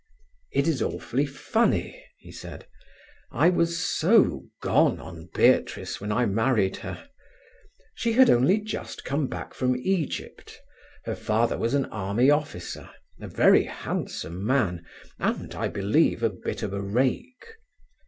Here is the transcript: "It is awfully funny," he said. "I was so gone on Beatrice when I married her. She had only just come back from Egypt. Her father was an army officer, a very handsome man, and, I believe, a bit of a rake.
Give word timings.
"It 0.51 0.67
is 0.67 0.81
awfully 0.81 1.27
funny," 1.27 2.03
he 2.17 2.31
said. 2.31 2.65
"I 3.31 3.49
was 3.51 3.77
so 3.77 4.45
gone 4.59 4.99
on 4.99 5.29
Beatrice 5.35 6.01
when 6.01 6.11
I 6.11 6.25
married 6.25 6.77
her. 6.77 7.07
She 7.93 8.13
had 8.13 8.27
only 8.27 8.57
just 8.61 9.05
come 9.05 9.27
back 9.27 9.53
from 9.53 9.75
Egypt. 9.75 10.59
Her 11.05 11.13
father 11.15 11.55
was 11.59 11.75
an 11.75 11.85
army 11.91 12.31
officer, 12.31 12.89
a 13.19 13.27
very 13.27 13.65
handsome 13.65 14.43
man, 14.43 14.83
and, 15.19 15.53
I 15.53 15.67
believe, 15.67 16.23
a 16.23 16.31
bit 16.31 16.63
of 16.63 16.73
a 16.73 16.81
rake. 16.81 17.45